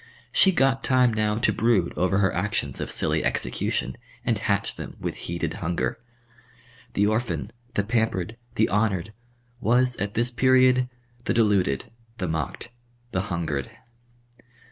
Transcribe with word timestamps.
She 0.31 0.51
got 0.51 0.83
time 0.83 1.13
now 1.13 1.35
to 1.35 1.53
brood 1.53 1.93
over 1.95 2.17
her 2.17 2.33
actions 2.33 2.79
of 2.81 2.89
silly 2.89 3.23
execution 3.23 3.97
and 4.25 4.35
hatch 4.39 4.75
them 4.75 4.97
with 4.99 5.13
heated 5.29 5.53
hunger. 5.61 5.99
The 6.93 7.05
orphan, 7.05 7.51
the 7.75 7.83
pampered, 7.83 8.35
the 8.55 8.67
honoured 8.67 9.13
was 9.59 9.95
at 9.97 10.15
this 10.15 10.31
period 10.31 10.89
the 11.25 11.35
deluded, 11.35 11.91
the 12.17 12.27
mocked, 12.27 12.71
the 13.11 13.21
hungered. 13.29 13.69